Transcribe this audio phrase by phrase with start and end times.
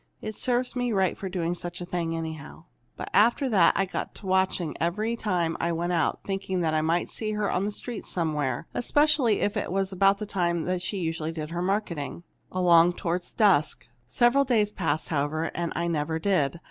[0.19, 2.63] It served me right for doing such a thing, anyhow!
[2.97, 7.07] "But after that I got to watching, every time I went out, thinking I might
[7.09, 11.31] see her on the street somewhere, especially if it was about the time she usually
[11.31, 13.89] did her marketing along toward dusk.
[14.07, 16.59] Several days passed, however, and I never did.